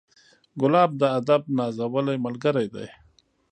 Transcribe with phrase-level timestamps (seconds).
[0.61, 2.87] ګلاب د ادب نازولی ملګری دی.